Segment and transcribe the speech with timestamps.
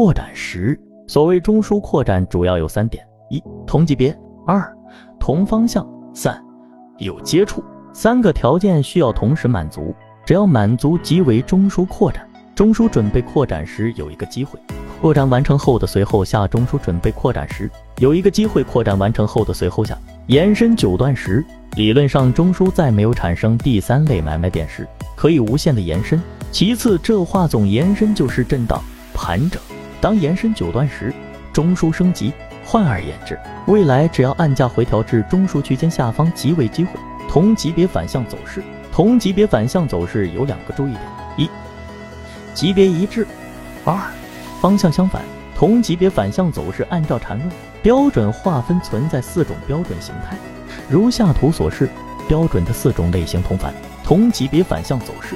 [0.00, 0.78] 扩展时，
[1.08, 4.12] 所谓中枢扩展主要有三点：一、同级别；
[4.46, 4.72] 二、
[5.18, 6.40] 同方向；三、
[6.98, 7.64] 有接触。
[7.92, 9.92] 三个条件需要同时满足，
[10.24, 12.24] 只要满足即为中枢扩展。
[12.54, 14.56] 中枢准备扩展时有一个机会，
[15.00, 16.46] 扩展完成后的随后下。
[16.46, 19.98] 中枢准备扩展时有一个机会，扩展完成后的随后下。
[20.28, 21.44] 延伸九段时，
[21.74, 24.86] 理论上中枢在没有产生第三类买卖点时，
[25.16, 26.22] 可以无限的延伸。
[26.52, 28.80] 其次，这话总延伸就是震荡
[29.12, 29.60] 盘整。
[30.00, 31.12] 当延伸九段时，
[31.52, 32.32] 中枢升级。
[32.64, 36.92] 换而言之，未来只要按价回调至中枢区间下方即为机会。
[37.28, 41.02] 同级别反向走势，同级别反向走势有两个注意点：
[41.36, 41.50] 一、
[42.54, 43.24] 级别一致；
[43.84, 43.96] 二、
[44.60, 45.22] 方向相反。
[45.54, 47.50] 同级别反向走势按照缠论
[47.82, 50.36] 标准划分存在四种标准形态，
[50.88, 51.88] 如下图所示。
[52.28, 53.72] 标准的四种类型同反
[54.04, 55.34] 同级别反向走势。